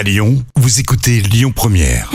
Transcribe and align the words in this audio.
À 0.00 0.02
Lyon, 0.02 0.42
vous 0.56 0.80
écoutez 0.80 1.20
Lyon 1.20 1.52
Première. 1.54 2.10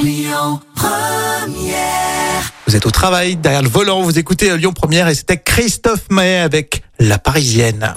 Vous 2.66 2.76
êtes 2.76 2.88
au 2.88 2.90
travail, 2.90 3.36
derrière 3.36 3.62
le 3.62 3.70
volant, 3.70 4.02
vous 4.02 4.18
écoutez 4.18 4.50
euh, 4.50 4.58
Lyon 4.58 4.74
Première 4.74 5.08
et 5.08 5.14
c'était 5.14 5.38
Christophe 5.38 6.10
Maé 6.10 6.38
avec 6.38 6.82
La 7.00 7.20
Parisienne. 7.20 7.94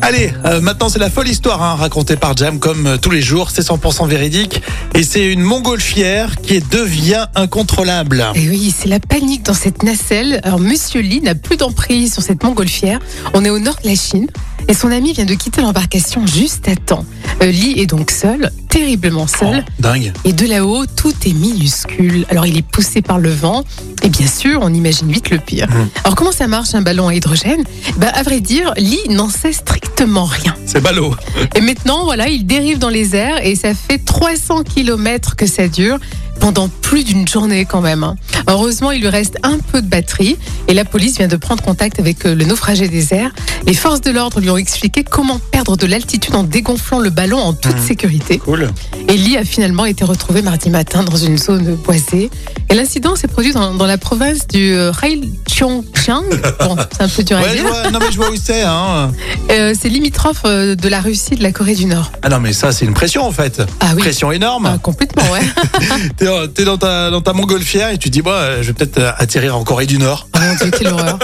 Allez, 0.00 0.32
euh, 0.44 0.60
maintenant 0.60 0.88
c'est 0.88 1.00
la 1.00 1.10
folle 1.10 1.26
histoire 1.26 1.60
hein, 1.60 1.74
racontée 1.74 2.14
par 2.14 2.36
Jam 2.36 2.60
comme 2.60 2.86
euh, 2.86 2.96
tous 2.98 3.10
les 3.10 3.20
jours, 3.20 3.50
c'est 3.50 3.66
100% 3.66 4.06
véridique 4.06 4.62
et 4.94 5.02
c'est 5.02 5.26
une 5.26 5.42
montgolfière 5.42 6.36
qui 6.36 6.60
devient 6.60 7.26
incontrôlable. 7.34 8.24
Et 8.36 8.48
oui, 8.48 8.72
c'est 8.78 8.88
la 8.88 9.00
panique 9.00 9.42
dans 9.42 9.54
cette 9.54 9.82
nacelle. 9.82 10.38
Alors, 10.44 10.60
Monsieur 10.60 11.00
Lee 11.00 11.20
n'a 11.20 11.34
plus 11.34 11.56
d'emprise 11.56 12.12
sur 12.12 12.22
cette 12.22 12.44
montgolfière. 12.44 13.00
On 13.34 13.44
est 13.44 13.50
au 13.50 13.58
nord 13.58 13.76
de 13.82 13.88
la 13.88 13.96
Chine 13.96 14.28
et 14.68 14.74
son 14.74 14.92
ami 14.92 15.12
vient 15.12 15.24
de 15.24 15.34
quitter 15.34 15.62
l'embarcation 15.62 16.26
juste 16.26 16.68
à 16.68 16.76
temps. 16.76 17.04
Euh, 17.42 17.50
Lee 17.50 17.74
est 17.76 17.86
donc 17.86 18.10
seul, 18.10 18.50
terriblement 18.76 19.26
seul. 19.26 19.64
Oh, 19.66 19.72
dingue. 19.78 20.12
Et 20.24 20.34
de 20.34 20.46
là-haut, 20.46 20.84
tout 20.84 21.14
est 21.24 21.32
minuscule. 21.32 22.26
Alors, 22.28 22.44
il 22.46 22.58
est 22.58 22.66
poussé 22.66 23.00
par 23.00 23.18
le 23.18 23.30
vent. 23.30 23.64
Et 24.06 24.08
bien 24.08 24.26
sûr, 24.28 24.60
on 24.62 24.72
imagine 24.72 25.10
vite 25.10 25.30
le 25.30 25.38
pire. 25.38 25.66
Mm. 25.68 25.88
Alors, 26.04 26.14
comment 26.14 26.30
ça 26.30 26.46
marche 26.46 26.74
un 26.76 26.80
ballon 26.80 27.08
à 27.08 27.14
hydrogène? 27.14 27.64
Bah, 27.96 28.06
À 28.14 28.22
vrai 28.22 28.38
dire, 28.40 28.72
Lee 28.76 29.00
n'en 29.10 29.28
sait 29.28 29.52
strictement 29.52 30.26
rien. 30.26 30.54
C'est 30.64 30.80
ballot. 30.80 31.12
Et 31.56 31.60
maintenant, 31.60 32.04
voilà, 32.04 32.28
il 32.28 32.46
dérive 32.46 32.78
dans 32.78 32.88
les 32.88 33.16
airs 33.16 33.44
et 33.44 33.56
ça 33.56 33.74
fait 33.74 33.98
300 33.98 34.62
km 34.62 35.34
que 35.34 35.46
ça 35.46 35.66
dure 35.66 35.98
pendant 36.38 36.68
plus 36.68 37.02
d'une 37.02 37.26
journée 37.26 37.64
quand 37.64 37.80
même. 37.80 38.04
hein. 38.04 38.14
Heureusement, 38.46 38.92
il 38.92 39.00
lui 39.00 39.08
reste 39.08 39.38
un 39.42 39.58
peu 39.58 39.80
de 39.82 39.88
batterie 39.88 40.36
et 40.68 40.74
la 40.74 40.84
police 40.84 41.16
vient 41.16 41.28
de 41.28 41.36
prendre 41.36 41.62
contact 41.64 41.98
avec 41.98 42.26
euh, 42.26 42.34
le 42.34 42.44
naufragé 42.44 42.88
des 42.88 43.12
airs. 43.14 43.32
Les 43.66 43.72
forces 43.74 44.02
de 44.02 44.10
l'ordre 44.10 44.38
lui 44.40 44.50
ont 44.50 44.56
expliqué 44.58 45.02
comment 45.02 45.40
perdre 45.50 45.76
de 45.78 45.86
l'altitude 45.86 46.34
en 46.36 46.42
dégonflant 46.44 46.98
le 47.00 47.08
ballon 47.10 47.38
en 47.38 47.54
toute 47.54 47.74
Mhm. 47.76 47.82
sécurité. 47.86 48.38
Cool. 48.38 48.70
Et 49.08 49.16
Lee 49.16 49.36
a 49.36 49.44
finalement 49.44 49.84
été 49.84 50.04
retrouvé 50.04 50.42
mardi 50.42 50.68
matin 50.68 51.04
dans 51.04 51.16
une 51.16 51.38
zone 51.38 51.76
boisée. 51.76 52.28
Et 52.68 52.74
l'incident 52.74 53.14
s'est 53.14 53.28
produit 53.28 53.52
dans, 53.52 53.72
dans 53.74 53.86
la 53.86 53.98
province 53.98 54.48
du 54.48 54.72
euh, 54.74 54.92
Heilongjiang. 55.02 56.24
Bon, 56.60 56.76
c'est 56.92 57.02
un 57.02 57.08
peu 57.08 57.22
dur 57.22 57.36
à 57.36 57.42
Ouais, 57.42 57.48
je 57.50 57.54
dire. 57.62 57.66
vois, 57.68 57.90
non 57.90 57.98
mais 58.00 58.10
je 58.10 58.16
vois 58.16 58.30
où 58.30 58.36
c'est. 58.42 58.62
Hein. 58.62 59.12
Euh, 59.50 59.74
c'est 59.80 59.88
limitrophe 59.88 60.42
euh, 60.44 60.74
de 60.74 60.88
la 60.88 61.00
Russie 61.00 61.34
et 61.34 61.36
de 61.36 61.42
la 61.42 61.52
Corée 61.52 61.76
du 61.76 61.86
Nord. 61.86 62.10
Ah 62.22 62.28
non 62.28 62.40
mais 62.40 62.52
ça 62.52 62.72
c'est 62.72 62.84
une 62.84 62.94
pression 62.94 63.24
en 63.24 63.30
fait. 63.30 63.62
Ah 63.80 63.92
oui. 63.94 64.02
Pression 64.02 64.32
énorme. 64.32 64.66
Ah, 64.66 64.78
complètement, 64.78 65.22
ouais. 65.30 65.40
T'es 66.16 66.26
euh, 66.26 66.46
t'es 66.48 66.64
dans 66.64 66.76
ta, 66.76 67.10
dans 67.10 67.20
ta 67.20 67.32
montgolfière 67.32 67.90
et 67.90 67.98
tu 67.98 68.10
dis, 68.10 68.22
bah, 68.22 68.32
euh, 68.32 68.62
je 68.62 68.66
vais 68.68 68.72
peut-être 68.72 68.98
euh, 68.98 69.12
atterrir 69.18 69.56
en 69.56 69.62
Corée 69.62 69.86
du 69.86 69.98
Nord. 69.98 70.26
Oh 70.34 70.38
mon 70.40 70.54
Dieu, 70.56 70.70
quelle 70.76 70.88
horreur. 70.92 71.18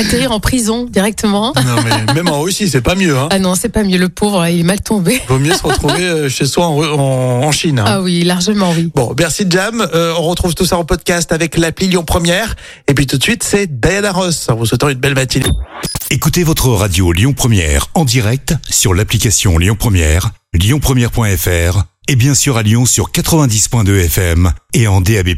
Atterrir 0.00 0.32
en 0.32 0.40
prison 0.40 0.86
directement. 0.90 1.52
Non, 1.56 1.76
mais 1.84 2.14
même 2.14 2.28
en 2.28 2.40
Russie, 2.40 2.68
c'est 2.68 2.80
pas 2.80 2.94
mieux. 2.94 3.16
Hein. 3.18 3.28
Ah 3.30 3.38
non, 3.38 3.54
c'est 3.54 3.68
pas 3.68 3.82
mieux, 3.84 3.98
le 3.98 4.08
pauvre, 4.08 4.46
il 4.46 4.60
est 4.60 4.62
mal 4.64 4.80
tombé. 4.80 5.20
Vaut 5.28 5.38
mieux 5.38 5.52
se 5.52 5.62
retrouver 5.62 6.02
euh, 6.04 6.28
chez 6.28 6.46
soi 6.46 6.66
en, 6.68 6.78
en- 6.82 7.42
en 7.44 7.52
Chine. 7.52 7.78
hein. 7.78 7.84
Ah 7.86 8.00
oui, 8.00 8.22
largement 8.24 8.72
oui. 8.76 8.90
Bon, 8.94 9.14
merci 9.18 9.44
Jam. 9.48 9.86
Euh, 9.94 10.14
on 10.18 10.22
retrouve 10.22 10.54
tout 10.54 10.64
ça 10.64 10.76
en 10.78 10.84
podcast 10.84 11.32
avec 11.32 11.56
l'appli 11.56 11.88
Lyon 11.88 12.04
Première. 12.04 12.56
Et 12.88 12.94
puis 12.94 13.06
tout 13.06 13.18
de 13.18 13.22
suite, 13.22 13.42
c'est 13.42 13.80
Diana 13.80 14.12
Ross. 14.12 14.46
En 14.48 14.56
vous 14.56 14.66
souhaitant 14.66 14.88
une 14.88 14.98
belle 14.98 15.14
matinée. 15.14 15.46
Écoutez 16.10 16.42
votre 16.44 16.68
radio 16.70 17.12
Lyon 17.12 17.32
Première 17.34 17.86
en 17.94 18.04
direct 18.04 18.54
sur 18.68 18.94
l'application 18.94 19.58
Lyon 19.58 19.76
Première, 19.78 20.30
lyonpremière.fr 20.54 21.84
et 22.08 22.16
bien 22.16 22.34
sûr 22.34 22.56
à 22.56 22.62
Lyon 22.62 22.86
sur 22.86 23.10
90.2 23.12 24.04
FM 24.06 24.52
et 24.74 24.88
en 24.88 25.00
DAB+. 25.00 25.28